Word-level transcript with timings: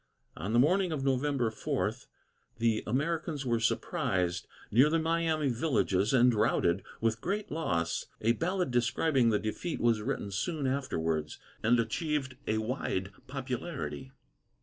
On 0.35 0.51
the 0.51 0.57
morning 0.57 0.91
of 0.91 1.03
November 1.03 1.51
4, 1.51 1.93
the 2.57 2.83
Americans 2.87 3.45
were 3.45 3.59
surprised 3.59 4.47
near 4.71 4.89
the 4.89 4.97
Miami 4.97 5.49
villages, 5.49 6.11
and 6.11 6.33
routed, 6.33 6.81
with 7.01 7.21
great 7.21 7.51
loss. 7.51 8.07
A 8.19 8.31
ballad 8.31 8.71
describing 8.71 9.29
the 9.29 9.37
defeat 9.37 9.79
was 9.79 10.01
written 10.01 10.31
soon 10.31 10.65
afterwards, 10.65 11.37
and 11.61 11.79
achieved 11.79 12.35
a 12.47 12.57
wide 12.57 13.11
popularity. 13.27 14.09